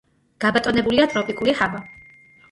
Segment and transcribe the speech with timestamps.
[0.43, 1.83] გაბატონებულია ტროპიკული ჰავა.